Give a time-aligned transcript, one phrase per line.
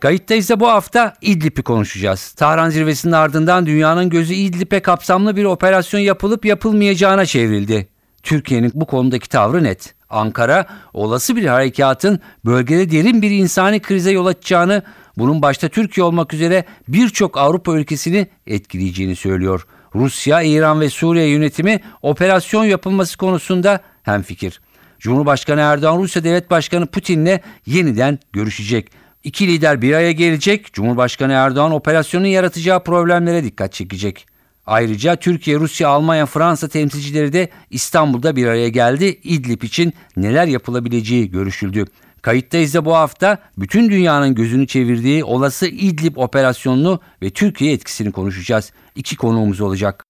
[0.00, 2.32] Kayıttayız da bu hafta İdlib'i konuşacağız.
[2.32, 7.88] Tahran zirvesinin ardından dünyanın gözü İdlib'e kapsamlı bir operasyon yapılıp yapılmayacağına çevrildi.
[8.22, 9.94] Türkiye'nin bu konudaki tavrı net.
[10.10, 14.82] Ankara olası bir harekatın bölgede derin bir insani krize yol açacağını,
[15.18, 19.66] bunun başta Türkiye olmak üzere birçok Avrupa ülkesini etkileyeceğini söylüyor.
[19.94, 24.60] Rusya, İran ve Suriye yönetimi operasyon yapılması konusunda hemfikir.
[24.98, 28.90] Cumhurbaşkanı Erdoğan Rusya Devlet Başkanı Putin'le yeniden görüşecek.
[29.24, 30.72] İki lider bir araya gelecek.
[30.72, 34.26] Cumhurbaşkanı Erdoğan operasyonun yaratacağı problemlere dikkat çekecek.
[34.66, 39.04] Ayrıca Türkiye, Rusya, Almanya, Fransa temsilcileri de İstanbul'da bir araya geldi.
[39.24, 41.84] İdlib için neler yapılabileceği görüşüldü.
[42.22, 48.72] Kayıttayız da bu hafta bütün dünyanın gözünü çevirdiği olası İdlib operasyonunu ve Türkiye etkisini konuşacağız.
[48.96, 50.03] İki konuğumuz olacak.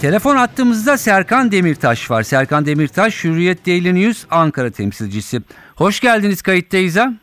[0.00, 2.22] Telefon attığımızda Serkan Demirtaş var.
[2.22, 5.42] Serkan Demirtaş, Hürriyet Daily News Ankara temsilcisi.
[5.76, 7.14] Hoş geldiniz kayıttayız'a.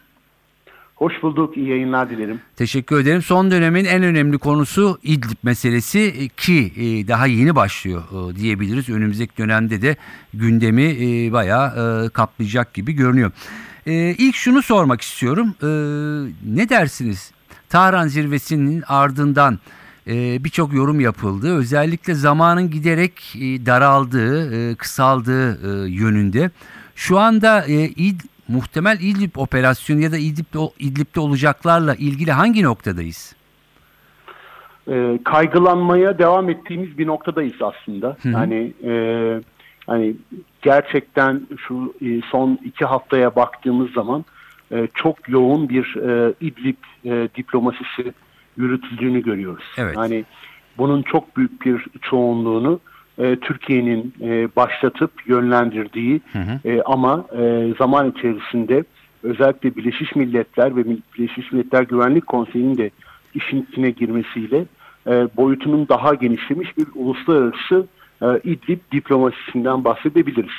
[0.95, 1.57] Hoş bulduk.
[1.57, 2.41] İyi yayınlar dilerim.
[2.55, 3.21] Teşekkür ederim.
[3.21, 8.89] Son dönemin en önemli konusu İdlib meselesi ki e, daha yeni başlıyor e, diyebiliriz.
[8.89, 9.95] Önümüzdeki dönemde de
[10.33, 13.31] gündemi e, bayağı kaplayacak gibi görünüyor.
[14.17, 15.55] İlk şunu sormak istiyorum.
[16.45, 17.31] Ne dersiniz?
[17.69, 19.59] Tahran zirvesinin ardından
[20.08, 21.58] birçok yorum yapıldı.
[21.58, 23.14] Özellikle zamanın giderek
[23.66, 26.52] daraldığı, kısaldığı yönünde.
[26.96, 33.36] Şu anda İdlib muhtemel İdlib operasyonu ya da İdlib'de, İdlib'de olacaklarla ilgili hangi noktadayız?
[34.88, 38.18] E, kaygılanmaya devam ettiğimiz bir noktadayız aslında.
[38.22, 38.34] Hı hı.
[38.34, 38.94] Yani e,
[39.88, 40.16] hani
[40.62, 44.25] gerçekten şu e, son iki haftaya baktığımız zaman
[44.72, 48.13] e, çok yoğun bir e, İdlib e, diplomasisi
[48.58, 49.64] yürütüldüğünü görüyoruz.
[49.78, 49.97] Evet.
[49.97, 50.25] Yani
[50.78, 52.80] bunun çok büyük bir çoğunluğunu
[53.18, 56.69] e, Türkiye'nin e, başlatıp yönlendirdiği hı hı.
[56.69, 58.84] E, ama e, zaman içerisinde
[59.24, 60.86] özellikle Birleşmiş Milletler ve
[61.18, 62.92] Birleşmiş Milletler Güvenlik Konseyi'nin de
[63.36, 64.66] işin içine girmesiyle
[65.08, 67.88] e, boyutunun daha genişlemiş bir uluslararası
[68.22, 70.53] e, İdlib diplomasisinden bahsedebiliriz.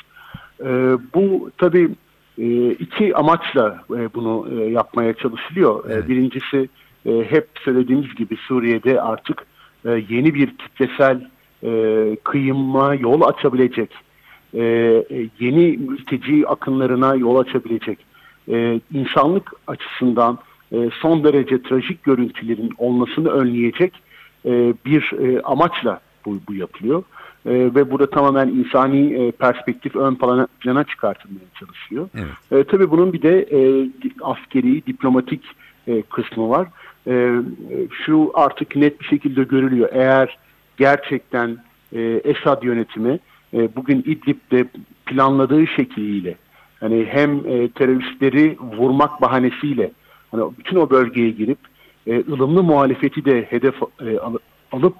[0.60, 0.71] E,
[1.15, 1.91] bu tabii
[2.38, 5.91] e, iki amaçla e, bunu e, yapmaya çalışılıyor.
[5.91, 6.04] E, evet.
[6.04, 6.69] E, birincisi
[7.06, 9.47] e, hep söylediğimiz gibi Suriye'de artık
[9.84, 11.28] e, yeni bir kitlesel
[11.62, 13.91] e, kıyıma yol açabilecek,
[14.54, 17.98] e, e, yeni mülteci akınlarına yol açabilecek,
[18.53, 20.38] e, insanlık açısından
[20.72, 23.92] e, son derece trajik görüntülerin olmasını önleyecek
[24.47, 27.03] e, bir e, amaçla bu, bu yapılıyor.
[27.47, 32.09] E, ve burada tamamen insani e, perspektif ön plana, plana çıkartılmaya çalışıyor.
[32.15, 32.66] Evet.
[32.66, 33.88] E, tabii bunun bir de e,
[34.22, 35.42] askeri, diplomatik
[35.88, 36.69] e, kısmı var.
[37.06, 37.41] E,
[38.06, 39.88] şu artık net bir şekilde görülüyor.
[39.92, 40.38] Eğer
[40.76, 41.59] gerçekten
[41.92, 43.19] e, Esad yönetimi
[43.54, 44.66] e, bugün İdlib'de
[45.06, 46.34] planladığı şekliyle
[46.81, 49.91] hani hem e, teröristleri vurmak bahanesiyle
[50.31, 51.59] hani bütün o bölgeye girip
[52.06, 54.19] e, ılımlı muhalefeti de hedef e,
[54.72, 54.94] alıp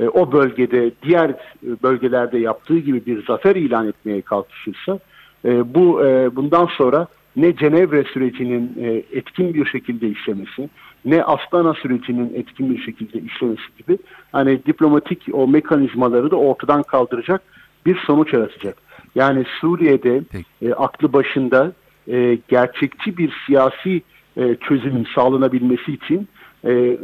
[0.00, 1.36] e, o bölgede diğer e,
[1.82, 4.98] bölgelerde yaptığı gibi bir zafer ilan etmeye kalkışırsa
[5.44, 10.68] e, bu e, bundan sonra ne Cenevre sürecinin e, etkin bir şekilde işlemesi
[11.04, 13.98] ne Astana sürecinin etkin bir şekilde işlemesi gibi
[14.32, 17.42] hani diplomatik o mekanizmaları da ortadan kaldıracak
[17.86, 18.76] bir sonuç yaratacak.
[19.14, 20.22] Yani Suriye'de
[20.62, 21.72] e, aklı başında
[22.08, 24.02] e, gerçekçi bir siyasi
[24.36, 26.28] e, çözümün sağlanabilmesi için
[26.64, 26.98] e,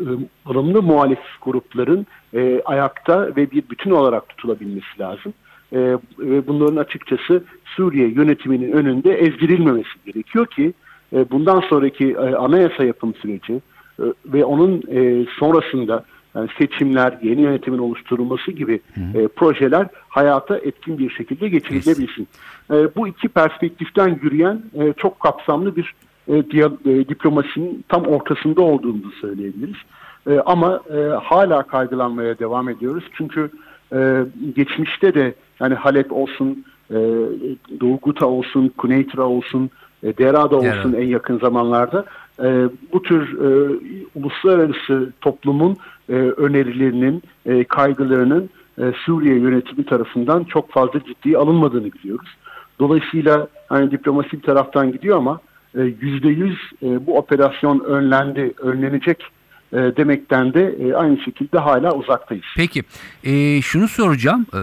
[0.48, 5.34] ılımlı muhalif grupların e, ayakta ve bir bütün olarak tutulabilmesi lazım.
[5.72, 5.78] E,
[6.18, 10.72] ve bunların açıkçası Suriye yönetiminin önünde ezdirilmemesi gerekiyor ki
[11.12, 13.60] e, bundan sonraki e, anayasa yapım süreci,
[14.26, 16.04] ve onun e, sonrasında
[16.34, 18.80] yani seçimler, yeni yönetimin oluşturulması gibi
[19.14, 22.28] e, projeler hayata etkin bir şekilde geçirilebilsin.
[22.70, 25.94] E, bu iki perspektiften yürüyen e, çok kapsamlı bir
[26.28, 29.76] e, diya, e, diplomasinin tam ortasında olduğunu söyleyebiliriz.
[30.30, 33.04] E, ama e, hala kaygılanmaya devam ediyoruz.
[33.12, 33.50] Çünkü
[33.92, 34.24] e,
[34.56, 36.96] geçmişte de yani Halep olsun, e,
[37.80, 39.70] Doğu Guta olsun, Kuneytra olsun,
[40.02, 41.02] e, Dera'da olsun evet.
[41.02, 42.04] en yakın zamanlarda
[42.42, 43.78] e, bu tür e,
[44.14, 45.76] uluslararası toplumun
[46.08, 52.28] e, önerilerinin, e, kaygılarının e, Suriye yönetimi tarafından çok fazla ciddiye alınmadığını biliyoruz.
[52.78, 55.40] Dolayısıyla hani diplomasi bir taraftan gidiyor ama
[55.74, 59.24] e, yüzde yüz e, bu operasyon önlendi, önlenecek
[59.72, 62.44] e, demekten de e, aynı şekilde hala uzaktayız.
[62.56, 62.82] Peki
[63.24, 64.46] e, şunu soracağım.
[64.54, 64.60] E,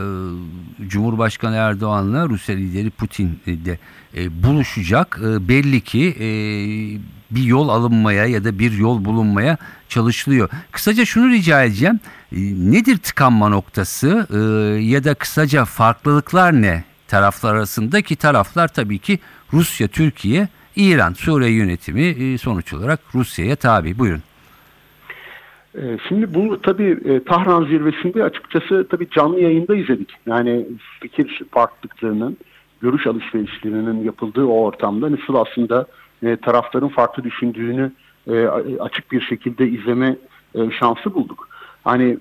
[0.88, 3.80] Cumhurbaşkanı Erdoğan'la Rusya lideri Putin de
[4.18, 5.20] e, buluşacak.
[5.24, 6.28] E, belli ki e,
[7.32, 9.58] bir yol alınmaya ya da bir yol bulunmaya
[9.90, 10.50] çalışılıyor.
[10.72, 12.00] Kısaca şunu rica edeceğim.
[12.32, 12.38] E,
[12.72, 14.38] nedir tıkanma noktası e,
[14.82, 19.20] ya da kısaca farklılıklar ne taraflar arasında ki taraflar tabii ki
[19.54, 24.00] Rusya, Türkiye, İran, Suriye yönetimi e, sonuç olarak Rusya'ya tabi.
[24.00, 24.22] Buyurun.
[25.78, 30.14] Ee, Şimdi bu tabii e, Tahran zirvesinde açıkçası tabii canlı yayında izledik.
[30.26, 30.66] Yani
[31.02, 32.38] fikir farklılıklarının,
[32.82, 35.86] görüş alışverişlerinin yapıldığı o ortamda nasıl aslında
[36.24, 37.92] e, tarafların farklı düşündüğünü
[38.28, 38.48] e,
[38.80, 40.16] açık bir şekilde izleme
[40.80, 41.50] şansı bulduk.
[41.84, 42.18] Hani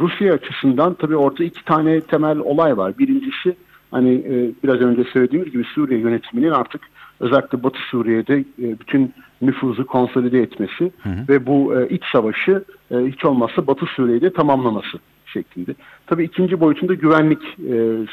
[0.00, 2.98] Rusya açısından tabii orada iki tane temel olay var.
[2.98, 3.56] Birincisi
[3.90, 4.24] hani
[4.64, 6.80] biraz önce söylediğimiz gibi Suriye yönetiminin artık
[7.20, 10.92] özellikle Batı Suriye'de e, bütün nüfuzu konsolide etmesi
[11.28, 15.74] ve bu e, iç savaşı e, hiç olmazsa Batı Suriye'de tamamlaması şeklinde.
[16.06, 17.42] Tabii ikinci boyutunda güvenlik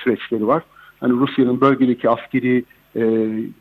[0.03, 0.63] süreçleri var.
[0.99, 2.63] Hani Rusya'nın bölgedeki askeri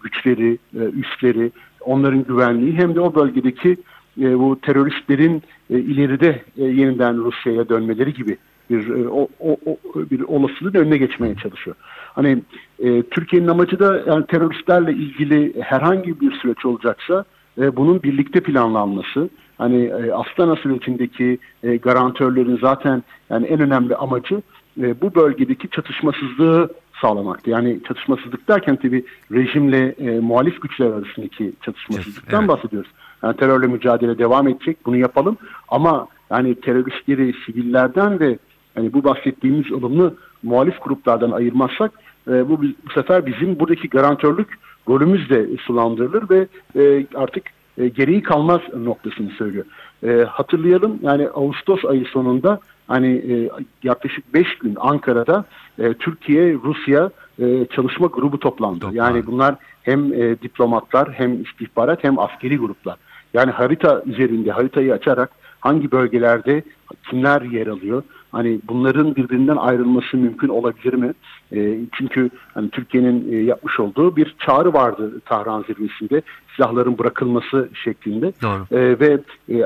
[0.03, 3.77] güçleri, üsleri, onların güvenliği hem de o bölgedeki
[4.17, 8.39] bu teröristlerin ileride yeniden Rusya'ya dönmeleri gibi
[8.71, 9.77] bir o, o, o
[10.11, 11.77] bir olasılığın önüne geçmeye çalışıyor.
[12.15, 12.43] Hani
[12.79, 17.25] e, Türkiye'nin amacı da yani teröristlerle ilgili herhangi bir süreç olacaksa
[17.59, 19.29] e, bunun birlikte planlanması.
[19.59, 24.43] Hani e, Astana sürecindeki e, garantörlerin zaten yani en önemli amacı
[24.81, 26.71] e, bu bölgedeki çatışmasızlığı
[27.01, 27.51] sağlamaktı.
[27.51, 32.49] Yani çatışmasızlık derken tabii rejimle e, muhalif güçler arasındaki çatışmasızlıktan Evet.
[32.49, 32.91] bahsediyoruz.
[33.23, 34.77] Yani terörle mücadele devam edecek.
[34.87, 35.37] Bunu yapalım.
[35.69, 38.39] Ama yani teröristleri sivillerden ve
[38.77, 41.93] yani bu bahsettiğimiz olumlu muhalif gruplardan ayırmazsak
[42.29, 46.47] e, bu, bu sefer bizim buradaki garantörlük rolümüz de sulandırılır ve
[46.83, 47.45] e, artık
[47.79, 49.65] e, gereği kalmaz noktasını söylüyor.
[50.07, 53.51] E, hatırlayalım yani Ağustos ayı sonunda hani e,
[53.83, 55.45] yaklaşık 5 gün Ankara'da
[55.79, 58.79] e, Türkiye Rusya e, çalışma grubu toplandı.
[58.79, 58.97] Toplandı.
[58.97, 62.97] Yani bunlar hem e, diplomatlar hem istihbarat hem askeri gruplar.
[63.35, 65.31] Yani harita üzerinde haritayı açarak
[65.61, 66.63] hangi bölgelerde
[67.11, 68.03] kimler yer alıyor?
[68.35, 71.13] Hani bunların birbirinden ayrılması mümkün olabilir mi?
[71.53, 76.23] E, çünkü hani Türkiye'nin e, yapmış olduğu bir çağrı vardı Tahran zirvesinde
[76.57, 78.33] silahların bırakılması şeklinde.
[78.43, 78.67] Doğru.
[78.71, 79.65] E, ve e,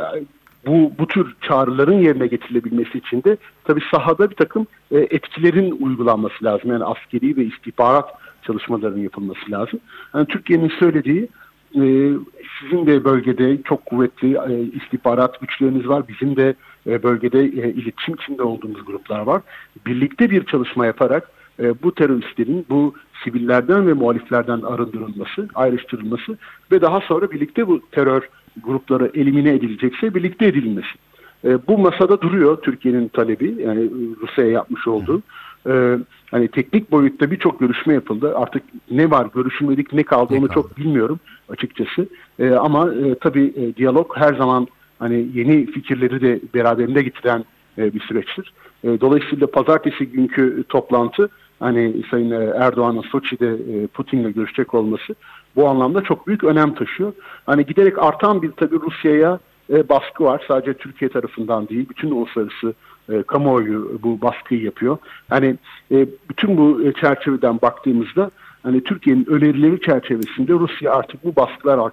[0.67, 6.45] bu bu tür çağrıların yerine getirilebilmesi için de tabii sahada bir takım e, etkilerin uygulanması
[6.45, 6.71] lazım.
[6.71, 8.09] Yani askeri ve istihbarat
[8.43, 9.81] çalışmalarının yapılması lazım.
[10.15, 11.29] Yani Türkiye'nin söylediği
[11.75, 12.13] e,
[12.61, 16.09] sizin de bölgede çok kuvvetli e, istihbarat güçleriniz var.
[16.09, 16.55] Bizim de
[16.87, 19.43] e, bölgede e, iletişim içinde olduğumuz gruplar var.
[19.87, 21.31] Birlikte bir çalışma yaparak
[21.61, 22.95] e, bu teröristlerin bu
[23.25, 26.39] sivillerden ve muhaliflerden arındırılması, ayrıştırılması
[26.73, 28.29] ve daha sonra birlikte bu terör
[28.63, 30.89] grupları elimine edilecekse birlikte edilmesi.
[31.69, 33.91] Bu masada duruyor Türkiye'nin talebi yani
[34.23, 35.23] Rusya'ya yapmış olduğu.
[35.69, 35.99] E,
[36.31, 38.37] hani teknik boyutta birçok görüşme yapıldı.
[38.37, 40.55] Artık ne var görüşülmedik ne kaldı Ne onu kaldı?
[40.55, 42.09] çok bilmiyorum açıkçası.
[42.39, 44.69] E, ama e, tabii e, diyalog her zaman
[44.99, 47.45] hani yeni fikirleri de beraberinde getiren
[47.79, 48.53] e, bir süreçtir.
[48.85, 51.29] E, dolayısıyla pazartesi günkü toplantı
[51.61, 55.15] hani Sayın e, Erdoğan'ın Soçi'de e, Putin'le görüşecek olması
[55.57, 57.13] bu anlamda çok büyük önem taşıyor.
[57.47, 59.39] Hani giderek artan bir tabii Rusya'ya
[59.71, 60.45] e, baskı var.
[60.49, 62.75] Sadece Türkiye tarafından değil, bütün uluslararası
[63.13, 64.99] e, kamuoyu bu baskıyı yapıyor.
[65.29, 65.57] Hani
[65.91, 68.31] e, bütün bu e, çerçeveden baktığımızda
[68.63, 71.93] hani Türkiye'nin önerileri çerçevesinde Rusya artık bu baskılar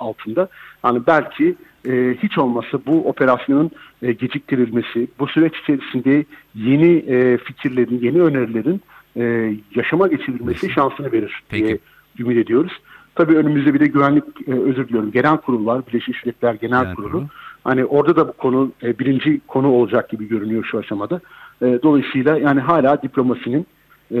[0.00, 0.48] altında
[0.82, 1.54] hani belki
[1.88, 3.70] e, hiç olmasa bu operasyonun
[4.02, 6.24] e, geciktirilmesi, bu süreç içerisinde
[6.54, 8.80] yeni e, fikirlerin, yeni önerilerin
[9.16, 11.64] e, yaşama geçirilmesi şansını verir Peki.
[11.64, 11.78] diye
[12.18, 12.72] ümit ediyoruz.
[13.14, 16.94] Tabii önümüzde bir de güvenlik, e, özür diliyorum, genel kurul var, Birleşmiş Milletler Genel, Genel
[16.94, 17.10] Kurulu.
[17.10, 17.26] Kurulu.
[17.64, 21.20] Hani orada da bu konu e, birinci konu olacak gibi görünüyor şu aşamada.
[21.62, 23.66] E, dolayısıyla yani hala diplomasinin
[24.14, 24.20] e,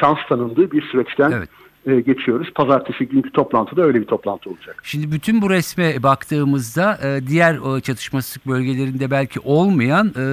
[0.00, 1.48] şans tanındığı bir süreçten Evet.
[1.86, 2.50] e, geçiyoruz.
[2.54, 4.80] Pazartesi günkü toplantıda öyle bir toplantı olacak.
[4.82, 10.24] Şimdi bütün bu resme baktığımızda e, diğer e, çatışmasızlık bölgelerinde belki olmayan e,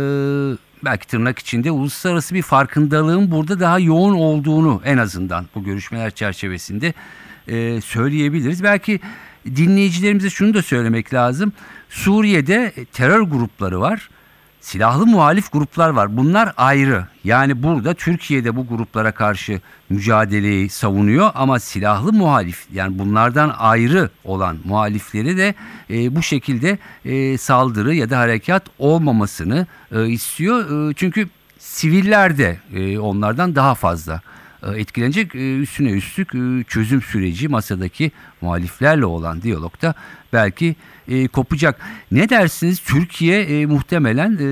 [0.85, 6.93] belki tırnak içinde uluslararası bir farkındalığın burada daha yoğun olduğunu en azından bu görüşmeler çerçevesinde
[7.81, 8.63] söyleyebiliriz.
[8.63, 8.99] Belki
[9.45, 11.53] dinleyicilerimize şunu da söylemek lazım.
[11.89, 14.09] Suriye'de terör grupları var.
[14.61, 16.17] Silahlı muhalif gruplar var.
[16.17, 17.07] Bunlar ayrı.
[17.23, 24.57] Yani burada Türkiye'de bu gruplara karşı mücadeleyi savunuyor ama silahlı muhalif yani bunlardan ayrı olan
[24.63, 25.55] muhalifleri de
[25.89, 30.89] e, bu şekilde e, saldırı ya da harekat olmamasını e, istiyor.
[30.89, 34.21] E, çünkü siviller de e, onlardan daha fazla
[34.73, 35.35] etkilenecek.
[35.35, 39.93] E, üstüne üstlük e, çözüm süreci masadaki muhaliflerle olan diyalogda
[40.33, 40.75] belki
[41.07, 41.81] e, kopacak.
[42.11, 42.79] Ne dersiniz?
[42.79, 44.47] Türkiye e, muhtemelen e,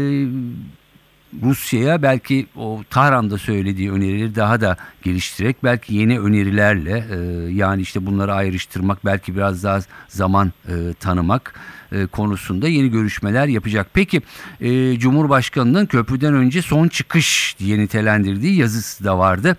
[1.42, 7.18] Rusya'ya belki o Tahran'da söylediği önerileri daha da geliştirerek belki yeni önerilerle e,
[7.54, 11.54] yani işte bunları ayrıştırmak belki biraz daha zaman e, tanımak
[11.92, 13.88] e, konusunda yeni görüşmeler yapacak.
[13.94, 14.22] Peki
[14.62, 19.58] e, Cumhurbaşkanı'nın köprüden önce son çıkış diye nitelendirdiği yazısı da vardı.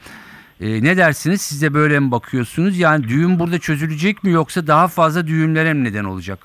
[0.60, 1.40] E, ne dersiniz?
[1.40, 2.78] Siz de böyle mi bakıyorsunuz?
[2.78, 6.38] Yani düğün burada çözülecek mi yoksa daha fazla düğünlere mi neden olacak?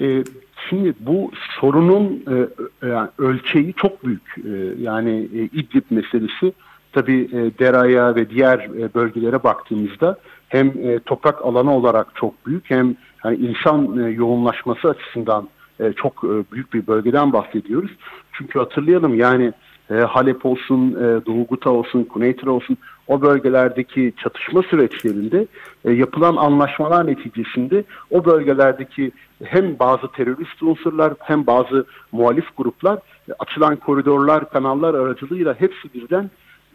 [0.00, 0.24] E,
[0.68, 4.38] Şimdi bu sorunun e, yani ölçeği çok büyük.
[4.38, 6.52] E, yani e, İdlib meselesi
[6.92, 12.70] tabii e, Dera'ya ve diğer e, bölgelere baktığımızda hem e, toprak alanı olarak çok büyük
[12.70, 15.48] hem yani insan e, yoğunlaşması açısından
[15.80, 17.90] e, çok e, büyük bir bölgeden bahsediyoruz.
[18.32, 19.52] Çünkü hatırlayalım yani
[19.90, 22.76] e, Halep olsun, e, Doğu Guta olsun, Kuneytre olsun
[23.08, 25.46] o bölgelerdeki çatışma süreçlerinde
[25.84, 29.12] e, yapılan anlaşmalar neticesinde o bölgelerdeki
[29.44, 32.98] hem bazı terörist unsurlar hem bazı muhalif gruplar
[33.28, 36.30] e, açılan koridorlar, kanallar aracılığıyla hepsi birden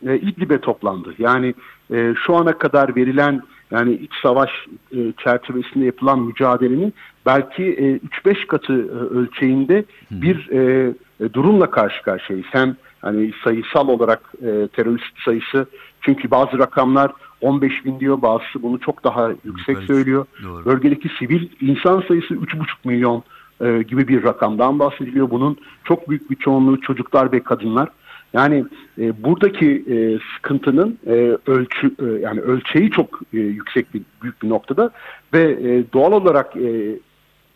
[0.08, 1.14] e, İdlib'e toplandı.
[1.18, 1.54] Yani
[1.94, 4.50] e, şu ana kadar verilen yani iç savaş
[4.92, 6.94] e, çerçevesinde yapılan mücadelenin
[7.26, 12.48] belki e, 3-5 katı e, ölçeğinde bir e, e, durumla karşı karşıyayız.
[12.52, 15.66] Hem hani sayısal olarak e, terörist sayısı
[16.02, 20.26] çünkü bazı rakamlar 15 bin diyor bazısı bunu çok daha yüksek Yukarı, söylüyor.
[20.44, 20.66] doğru.
[20.66, 23.24] Bölgedeki sivil insan sayısı 3,5 milyon
[23.62, 25.30] e, gibi bir rakamdan bahsediliyor.
[25.30, 27.90] Bunun çok büyük bir çoğunluğu çocuklar ve kadınlar.
[28.34, 28.66] Yani
[28.98, 29.96] e, buradaki e,
[30.36, 34.90] sıkıntının e, ölçü e, yani ölçeği çok e, yüksek bir büyük bir noktada
[35.34, 37.00] ve e, doğal olarak e,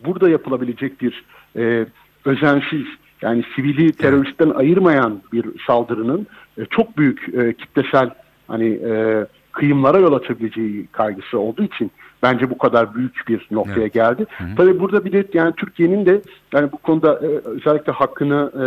[0.04, 1.24] burada yapılabilecek bir
[1.56, 1.86] e,
[2.24, 2.86] özensiz
[3.22, 6.26] yani sivili teröristten ayırmayan bir saldırının
[6.58, 8.10] e, çok büyük e, kitlesel
[8.48, 11.90] hani e, kıyımlara yol açabileceği kaygısı olduğu için
[12.22, 13.92] bence bu kadar büyük bir noktaya Evet.
[13.92, 14.26] geldi.
[14.56, 16.20] Tabii burada bir de yani Türkiye'nin de
[16.54, 18.64] yani bu konuda e, özellikle hakkını e,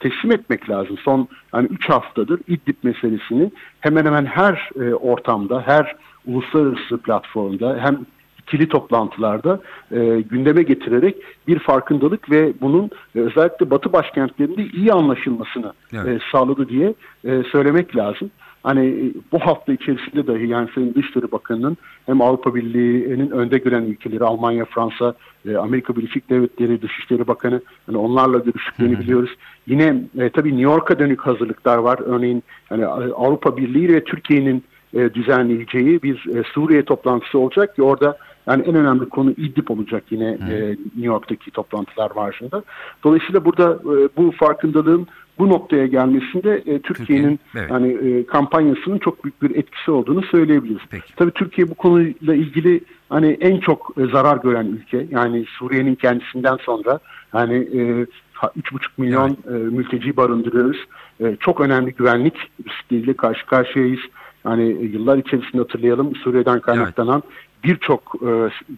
[0.00, 0.98] teslim etmek lazım.
[0.98, 8.06] Son yani 3 haftadır İdlib meselesini hemen hemen her e, ortamda, her uluslararası platformda hem
[8.42, 9.60] ikili toplantılarda
[9.92, 11.16] e, gündeme getirerek
[11.48, 16.06] bir farkındalık ve bunun e, özellikle Batı başkentlerinde iyi anlaşılmasını Evet.
[16.06, 16.94] e, sağladı diye
[17.24, 18.30] e, söylemek lazım.
[18.62, 23.82] Hani e, bu hafta içerisinde dahi yani Sayın Dışişleri Bakanı'nın hem Avrupa Birliği'nin önde gelen
[23.82, 25.14] ülkeleri Almanya, Fransa,
[25.48, 29.30] e, Amerika Birleşik Devletleri Dışişleri Bakanı hani onlarla görüştüklerini biliyoruz.
[29.66, 31.98] Yine e, tabii New York'a dönük hazırlıklar var.
[32.04, 37.82] Örneğin yani e, Avrupa Birliği ve Türkiye'nin e, düzenleyeceği bir e, Suriye toplantısı olacak ki
[37.82, 38.18] orada
[38.50, 42.62] yani en önemli konu İdlib olacak yine e, New York'taki toplantılar marjında.
[43.04, 45.06] Dolayısıyla burada e, bu farkındalığın
[45.38, 47.70] bu noktaya gelmesinde e, Türkiye'nin evet.
[47.70, 50.82] yani e, kampanyasının çok büyük bir etkisi olduğunu söyleyebiliriz.
[50.90, 51.14] Peki.
[51.16, 55.06] Tabii Türkiye bu konuyla ilgili hani en çok e, zarar gören ülke.
[55.10, 56.98] Yani Suriye'nin kendisinden sonra
[57.34, 60.84] yani e, ha- 3,5 milyon e, mülteci barındırıyoruz.
[61.20, 62.34] E, çok önemli güvenlik
[62.68, 64.00] riskleriyle karşı karşıyayız.
[64.44, 67.22] Yani e, yıllar içerisinde hatırlayalım Suriye'den kaynaklanan
[67.64, 68.30] birçok e,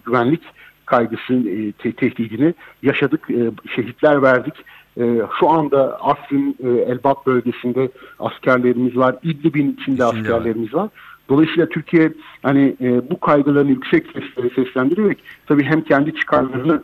[0.07, 0.43] güvenlik
[0.87, 3.31] kaygısı e, te- tehdidini yaşadık.
[3.31, 4.55] E, şehitler verdik.
[5.01, 9.17] E, şu anda Afrin, e, Elbap bölgesinde askerlerimiz var.
[9.23, 10.15] İdlib'in içinde var.
[10.15, 10.89] askerlerimiz var.
[11.29, 12.12] Dolayısıyla Türkiye
[12.43, 16.83] hani e, bu kaygılarını yüksek sesle seslendirerek tabii hem kendi çıkarlarını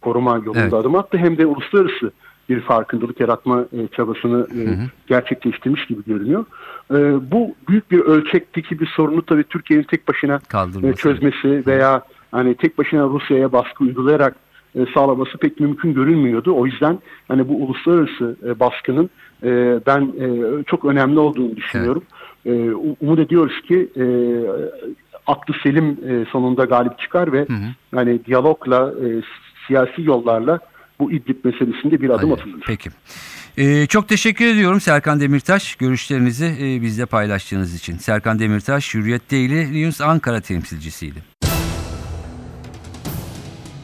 [0.00, 0.72] koruma yolunda Evet.
[0.74, 2.12] adım attı hem de uluslararası
[2.50, 4.62] bir farkındalık yaratma e, çabasını e,
[5.06, 6.44] gerçekleştirmiş gibi görünüyor.
[6.90, 6.94] E,
[7.32, 10.86] bu büyük bir ölçekteki bir sorunu tabii Türkiye'nin tek başına Kaldırması.
[10.92, 12.02] e, çözmesi veya
[12.32, 14.36] hani tek başına Rusya'ya baskı uygulayarak
[14.74, 16.54] e, sağlaması pek mümkün görünmüyordu.
[16.56, 19.10] O yüzden hani bu uluslararası e, baskının
[19.42, 20.28] e, ben e,
[20.64, 22.02] çok önemli olduğunu düşünüyorum.
[22.46, 24.04] E, u- umut ediyoruz ki e,
[25.26, 27.46] aklı selim e, sonunda galip çıkar ve
[27.94, 29.06] yani diyalogla e,
[29.66, 30.58] siyasi yollarla
[31.00, 32.62] bu İdlib meselesinde bir adım Hadi, atılır.
[32.66, 32.90] Peki.
[33.58, 37.98] Ee, çok teşekkür ediyorum Serkan Demirtaş görüşlerinizi e, bizle paylaştığınız için.
[37.98, 41.22] Serkan Demirtaş Hürriyet Daily News Ankara temsilcisiydi.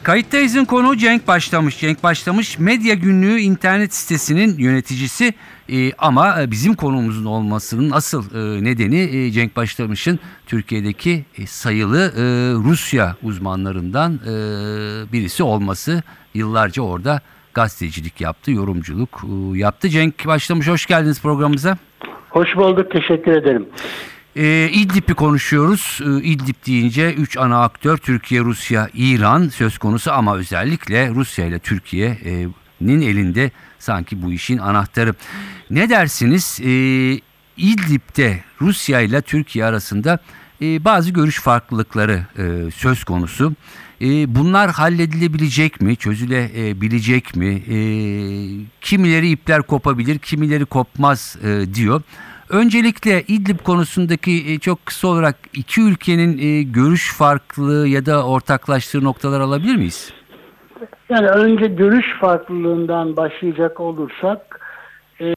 [0.03, 1.79] Kayıttayız'ın konuğu Cenk Başlamış.
[1.79, 5.33] Cenk Başlamış Medya Günlüğü internet sitesinin yöneticisi
[5.71, 12.13] Ee, ama e, bizim konumuzun olmasının asıl e, nedeni e, Cenk Başlamış'ın Türkiye'deki e, sayılı
[12.17, 12.23] e,
[12.69, 14.31] Rusya uzmanlarından e,
[15.13, 16.03] birisi olması.
[16.33, 17.21] Yıllarca orada
[17.53, 19.89] gazetecilik yaptı, yorumculuk e, yaptı.
[19.89, 21.77] Cenk Başlamış hoş geldiniz programımıza.
[22.29, 23.67] Hoş bulduk, teşekkür ederim.
[24.35, 25.99] Ee, İdlib'i konuşuyoruz.
[26.03, 31.59] Ee, İdlib deyince 3 ana aktör Türkiye, Rusya, İran söz konusu ama özellikle Rusya ile
[31.59, 35.15] Türkiye'nin elinde sanki bu işin anahtarı.
[35.69, 36.59] Ne dersiniz?
[36.63, 37.19] Ee,
[37.57, 40.19] İdlib'de Rusya ile Türkiye arasında
[40.61, 43.53] e, bazı görüş farklılıkları e, söz konusu.
[44.01, 47.63] E, bunlar halledilebilecek mi, çözülebilecek mi?
[47.69, 47.77] E,
[48.81, 52.01] kimileri ipler kopabilir, kimileri kopmaz e, diyor.
[52.49, 59.03] Öncelikle İdlib konusundaki e, çok kısa olarak iki ülkenin e, görüş farklılığı ya da ortaklaştığı
[59.03, 60.09] noktalar alabilir miyiz?
[61.09, 64.59] Yani önce görüş farklılığından başlayacak olursak
[65.21, 65.33] e,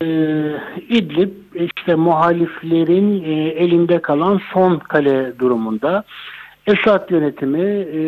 [0.88, 6.04] İdlib işte muhaliflerin e, elinde kalan son kale durumunda.
[6.66, 8.00] Esad yönetimi e,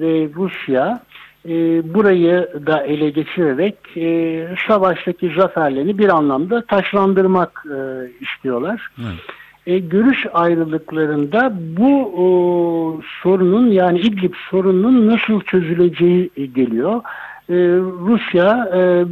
[0.00, 1.00] ve Rusya
[1.48, 1.54] e,
[1.94, 7.78] burayı da ele geçirerek e, savaştaki zaferlerini bir anlamda taşlandırmak e,
[8.20, 8.90] istiyorlar.
[8.98, 9.45] Evet.
[9.66, 17.02] E, görüş ayrılıklarında bu o, sorunun yani İdlib sorununun nasıl çözüleceği e, geliyor.
[17.50, 19.04] E, Rusya e,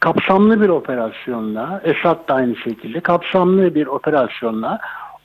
[0.00, 4.78] kapsamlı bir operasyonla, Esad da aynı şekilde kapsamlı bir operasyonla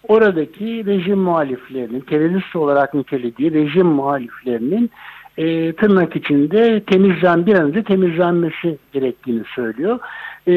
[0.07, 4.91] oradaki rejim muhaliflerinin, terörist olarak nitelediği rejim muhaliflerinin
[5.37, 9.99] e, tırnak içinde temizlen bir an önce temizlenmesi gerektiğini söylüyor.
[10.47, 10.53] E,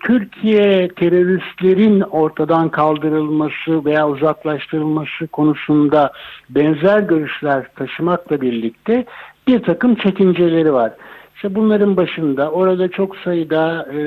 [0.00, 6.12] Türkiye teröristlerin ortadan kaldırılması veya uzaklaştırılması konusunda
[6.50, 9.04] benzer görüşler taşımakla birlikte
[9.46, 10.92] bir takım çekinceleri var.
[11.34, 13.98] İşte bunların başında orada çok sayıda e,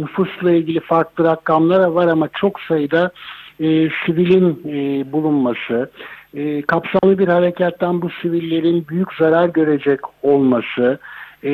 [0.00, 3.10] nüfusla ilgili farklı rakamlar var ama çok sayıda
[3.60, 5.90] e, sivilin e, bulunması,
[6.34, 10.98] e, kapsamlı bir harekattan bu sivillerin büyük zarar görecek olması
[11.42, 11.50] e,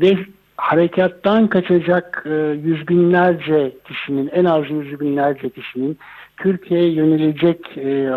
[0.00, 0.16] ve
[0.56, 2.34] harekattan kaçacak e,
[2.64, 5.98] yüz binlerce kişinin en az yüz binlerce kişinin
[6.36, 8.10] Türkiye'ye yönelecek e,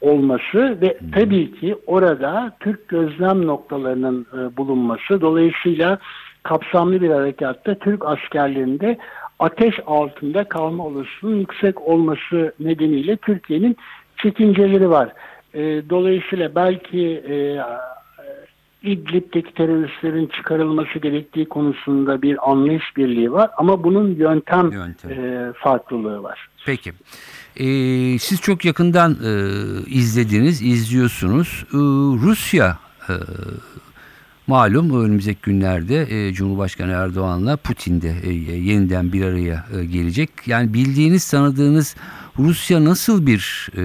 [0.00, 5.98] olması ve tabii ki orada Türk gözlem noktalarının e, bulunması dolayısıyla
[6.42, 8.98] kapsamlı bir harekatta Türk askerlerinde
[9.38, 13.76] ateş altında kalma olasılığının yüksek olması nedeniyle Türkiye'nin
[14.16, 15.12] çekinceleri var.
[15.54, 17.60] E, dolayısıyla belki e,
[18.82, 25.10] İdlib'deki teröristlerin çıkarılması gerektiği konusunda bir anlayış birliği var ama bunun yöntem, Yöntem.
[25.10, 26.48] E, farklılığı var.
[26.66, 26.92] Peki.
[27.56, 29.32] Ee, siz çok yakından e,
[29.86, 31.64] izlediniz, izliyorsunuz.
[31.72, 31.76] Ee,
[32.26, 33.14] Rusya e,
[34.46, 40.30] malum önümüzdeki günlerde e, Cumhurbaşkanı Erdoğan'la Putin de e, yeniden bir araya e, gelecek.
[40.46, 41.96] Yani bildiğiniz, tanıdığınız
[42.38, 43.82] Rusya nasıl bir e,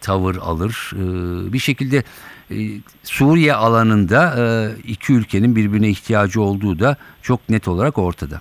[0.00, 0.92] tavır alır?
[0.94, 2.02] E, bir şekilde
[2.50, 2.56] e,
[3.02, 4.44] Suriye alanında e,
[4.88, 8.40] iki ülkenin birbirine ihtiyacı olduğu da çok net olarak ortada.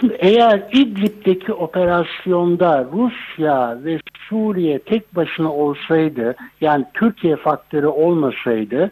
[0.00, 8.90] Şimdi eğer İdlib'deki operasyonda Rusya ve Suriye tek başına olsaydı yani Türkiye faktörü olmasaydı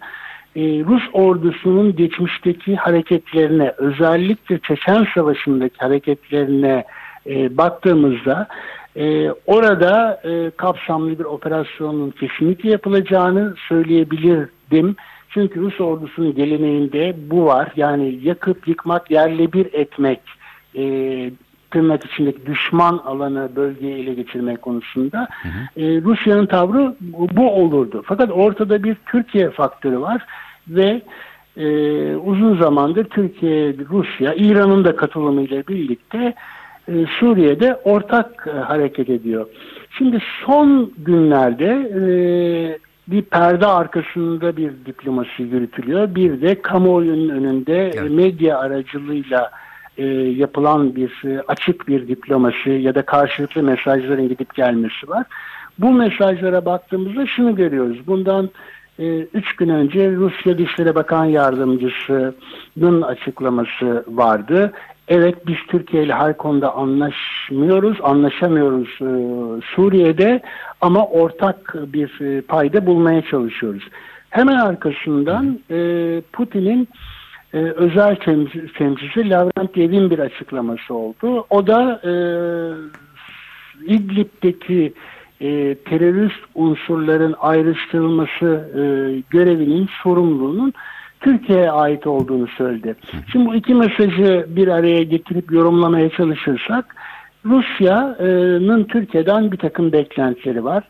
[0.56, 6.84] e, Rus ordusunun geçmişteki hareketlerine özellikle Çeçen Savaşı'ndaki hareketlerine
[7.26, 8.48] e, baktığımızda
[8.96, 14.96] e, orada e, kapsamlı bir operasyonun kesinlikle yapılacağını söyleyebilirdim.
[15.30, 17.72] Çünkü Rus ordusunun geleneğinde bu var.
[17.76, 20.20] Yani yakıp yıkmak, yerle bir etmek,
[21.70, 25.28] tırnak içindeki düşman alanı bölgeyi ele geçirmek konusunda
[25.76, 28.02] e, Rusya'nın tavrı bu, bu olurdu.
[28.06, 30.26] Fakat ortada bir Türkiye faktörü var
[30.68, 31.02] ve
[31.56, 31.66] e,
[32.16, 36.34] uzun zamandır Türkiye, Rusya, İran'ın da katılımıyla birlikte
[36.88, 39.46] e, Suriye'de ortak e, hareket ediyor.
[39.98, 42.02] Şimdi son günlerde e,
[43.08, 46.14] bir perde arkasında bir diplomasi yürütülüyor.
[46.14, 48.10] Bir de kamuoyunun önünde Evet.
[48.10, 49.50] medya aracılığıyla
[49.98, 50.04] e,
[50.36, 55.26] yapılan bir e, açık bir diplomasi ya da karşılıklı mesajların gidip gelmesi var.
[55.78, 58.06] Bu mesajlara baktığımızda şunu görüyoruz.
[58.06, 58.50] Bundan
[58.98, 64.72] e, üç gün önce Rusya Dışişleri Bakan Yardımcısı'nın açıklaması vardı.
[65.08, 69.10] Evet biz Türkiye ile her konuda anlaşmıyoruz, anlaşamıyoruz e,
[69.74, 70.42] Suriye'de
[70.80, 73.82] ama ortak bir e, payda bulmaya çalışıyoruz.
[74.30, 75.76] Hemen arkasından e,
[76.32, 76.88] Putin'in
[77.54, 81.46] e, özel temsil- temsilcisi Lavrentiyev'in bir açıklaması oldu.
[81.50, 82.12] O da e,
[83.86, 84.92] İdlib'deki
[85.40, 88.80] e, terörist unsurların ayrıştırılması e,
[89.30, 90.72] görevinin sorumluluğunun
[91.20, 92.96] Türkiye'ye ait olduğunu söyledi.
[93.32, 96.96] Şimdi bu iki mesajı bir araya getirip yorumlamaya çalışırsak
[97.44, 100.84] Rusya'nın Türkiye'den bir takım beklentileri var.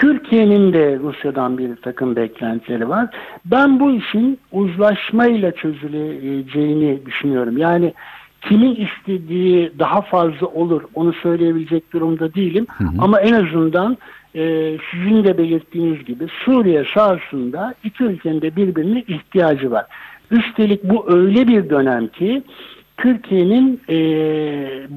[0.00, 3.08] Türkiye'nin de Rusya'dan bir takım beklentileri var.
[3.44, 7.58] Ben bu işin uzlaşmayla çözüleceğini düşünüyorum.
[7.58, 7.92] Yani
[8.40, 12.66] kimin istediği daha fazla olur onu söyleyebilecek durumda değilim.
[12.98, 13.98] Ama en azından
[14.34, 19.86] e, sizin de belirttiğiniz gibi Suriye sahasında iki ülkenin de birbirine ihtiyacı var.
[20.30, 22.42] Üstelik bu öyle bir dönem ki
[22.96, 23.96] Türkiye'nin e,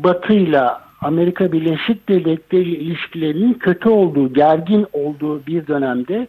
[0.04, 6.28] batıyla Amerika Birleşik Devletleri ilişkilerinin kötü olduğu, gergin olduğu bir dönemde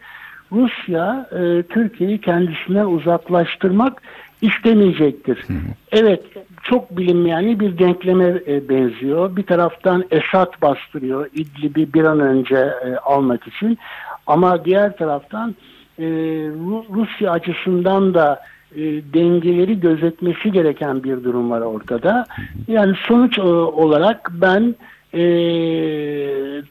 [0.52, 4.02] Rusya e, Türkiye'yi kendisinden uzaklaştırmak
[4.42, 5.44] istemeyecektir.
[5.92, 6.22] Evet
[6.62, 9.36] çok bilinmeyen bir denkleme e, benziyor.
[9.36, 13.78] Bir taraftan Esad bastırıyor İdlib'i bir an önce e, almak için.
[14.26, 15.54] Ama diğer taraftan
[15.98, 18.40] e, Ru- Rusya açısından da
[18.76, 18.82] e,
[19.14, 22.26] dengeleri gözetmesi gereken bir durum var ortada.
[22.68, 24.74] Yani sonuç e, olarak ben
[25.14, 25.24] e,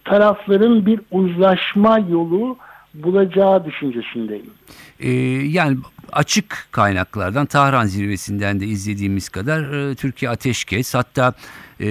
[0.05, 2.57] tarafların bir uzlaşma yolu
[2.93, 4.49] bulacağı düşüncesindeyim.
[4.99, 5.11] Ee,
[5.47, 5.77] yani
[6.11, 11.33] açık kaynaklardan Tahran zirvesinden de izlediğimiz kadar e, Türkiye ateşkes hatta
[11.81, 11.87] e,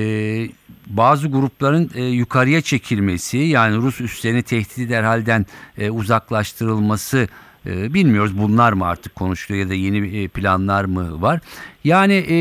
[0.87, 5.46] bazı grupların e, yukarıya çekilmesi yani Rus üslerini tehdit eder halden
[5.79, 7.29] e, uzaklaştırılması
[7.66, 11.40] bilmiyoruz bunlar mı artık konuşuluyor ya da yeni e, planlar mı var.
[11.85, 12.37] Yani e,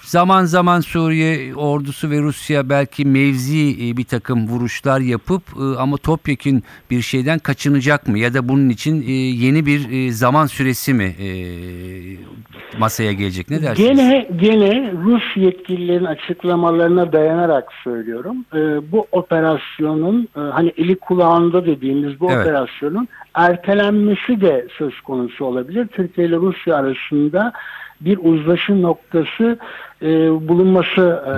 [0.00, 5.96] zaman zaman Suriye ordusu ve Rusya belki mevzi e, bir takım vuruşlar yapıp e, ama
[5.96, 8.18] topyekün bir şeyden kaçınacak mı?
[8.18, 11.28] Ya da bunun için e, yeni bir e, zaman süresi mi e,
[12.78, 13.50] masaya gelecek?
[13.50, 13.96] Ne dersiniz?
[13.96, 18.36] Gene gene Rus yetkililerin açıklamalarına dayanarak söylüyorum.
[18.54, 22.46] Ee, bu operasyonun e, hani eli kulağında dediğimiz bu Evet.
[22.46, 25.86] operasyonun ertelenmesi de söz konusu olabilir.
[25.86, 27.52] Türkiye ile Rusya arasında
[28.00, 29.58] bir uzlaşı noktası
[30.02, 30.08] e,
[30.48, 31.32] bulunması e,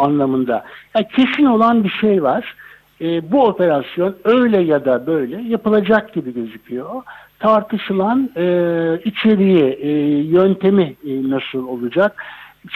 [0.00, 0.64] anlamında.
[0.94, 2.54] Ya kesin olan bir şey var.
[3.00, 7.02] E, bu operasyon öyle ya da böyle yapılacak gibi gözüküyor.
[7.38, 8.44] Tartışılan e,
[9.04, 12.24] içeriği, e, yöntemi e, nasıl olacak?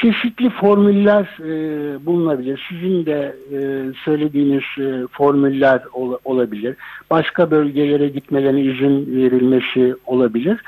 [0.03, 2.67] Çeşitli formüller e, bulunabilir.
[2.69, 3.59] Sizin de e,
[4.05, 6.77] söylediğiniz e, formüller ol- olabilir.
[7.11, 10.61] Başka bölgelere gitmelerine izin verilmesi olabilir.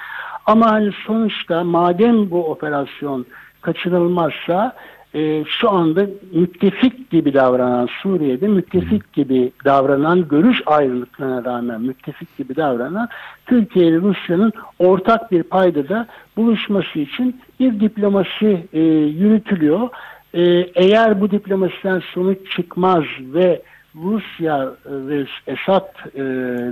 [0.47, 3.27] Ama hani sonuçta madem bu operasyon
[3.61, 4.77] kaçınılmazsa
[5.15, 12.57] e, şu anda müttefik gibi davranan Suriye'de müttefik gibi davranan görüş ayrılıklarına rağmen müttefik gibi
[12.57, 13.09] davranan
[13.47, 16.07] Türkiye ile Rusya'nın ortak bir paydada
[16.37, 19.89] buluşması için bir diplomasi e, yürütülüyor.
[20.35, 20.43] E,
[20.75, 23.63] eğer bu diplomasiden sonuç çıkmaz ve
[23.95, 26.23] Rusya ve Esad e,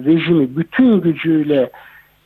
[0.07, 1.71] rejimi bütün gücüyle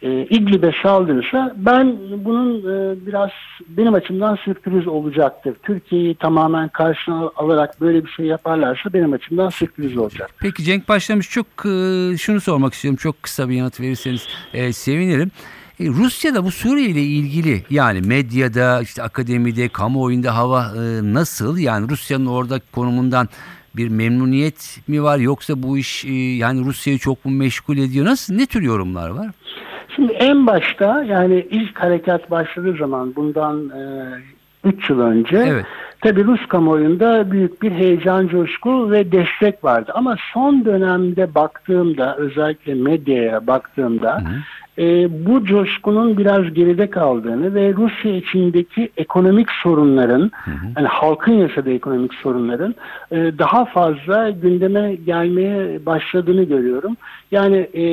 [0.02, 3.30] e, İdlib'e saldırırsa ben bunun e, biraz
[3.68, 5.56] benim açımdan sürpriz olacaktır.
[5.62, 10.30] Türkiye'yi tamamen karşına alarak böyle bir şey yaparlarsa benim açımdan sürpriz olacak.
[10.38, 12.96] Peki Cenk başlamış çok e, şunu sormak istiyorum.
[12.96, 15.30] Çok kısa bir yanıt verirseniz e, sevinirim.
[15.80, 21.58] E, Rusya'da bu Suriye ile ilgili yani medyada, işte akademide, kamuoyunda hava e, nasıl?
[21.58, 23.28] Yani Rusya'nın orada konumundan
[23.76, 28.06] bir memnuniyet mi var yoksa bu iş e, yani Rusya'yı çok mu meşgul ediyor?
[28.06, 29.30] Nasıl ne tür yorumlar var?
[29.96, 33.72] Şimdi en başta yani ilk harekat başladığı zaman bundan
[34.64, 35.66] 3 yıl önce Evet.
[36.00, 39.92] tabii Rus kamuoyunda büyük bir heyecan, coşku ve destek vardı.
[39.94, 44.22] Ama son dönemde baktığımda özellikle medyaya baktığımda
[44.78, 50.30] e, bu coşkunun biraz geride kaldığını ve Rusya içindeki ekonomik sorunların
[50.76, 52.74] yani halkın yaşadığı ekonomik sorunların
[53.10, 56.96] e, daha fazla gündeme gelmeye başladığını görüyorum.
[57.30, 57.84] Yani e,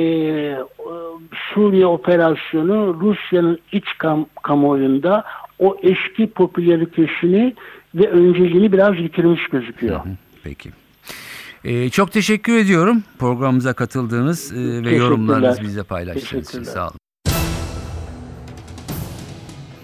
[1.54, 5.24] Suriye operasyonu Rusya'nın iç kam kamuoyunda
[5.58, 7.54] o eski popülaritesini
[7.94, 10.00] ve önceliğini biraz yitirmiş gözüküyor.
[10.44, 10.70] Peki.
[11.66, 16.62] E, çok teşekkür ediyorum programımıza katıldığınız e, ve yorumlarınızı bizle paylaştığınız için.
[16.62, 16.98] Sağ olun.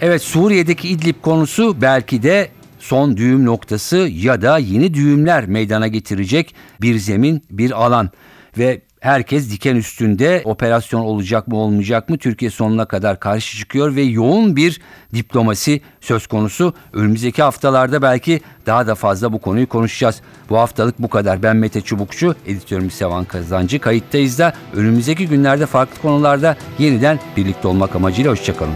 [0.01, 6.55] Evet Suriye'deki İdlib konusu belki de son düğüm noktası ya da yeni düğümler meydana getirecek
[6.81, 8.11] bir zemin, bir alan
[8.59, 14.03] ve herkes diken üstünde operasyon olacak mı olmayacak mı Türkiye sonuna kadar karşı çıkıyor ve
[14.03, 14.81] yoğun bir
[15.15, 16.75] diplomasi söz konusu.
[16.93, 20.21] Önümüzdeki haftalarda belki daha da fazla bu konuyu konuşacağız.
[20.51, 21.43] Bu haftalık bu kadar.
[21.43, 23.79] Ben Mete Çubukçu, editörümüz Sevan Kazancı.
[23.79, 28.75] Kayıttayız da önümüzdeki günlerde farklı konularda yeniden birlikte olmak amacıyla hoşçakalın.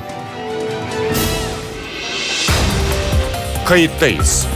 [3.66, 4.55] Kayıttayız.